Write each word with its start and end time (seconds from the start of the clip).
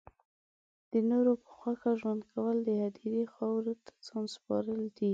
د 0.91 0.93
نورو 1.09 1.33
په 1.43 1.49
خوښه 1.57 1.91
ژوند 1.99 2.21
کول 2.31 2.57
د 2.63 2.69
هدیرې 2.83 3.23
خاورو 3.33 3.73
ته 3.85 3.91
ځان 4.07 4.23
سپارل 4.35 4.81
دی 4.97 5.09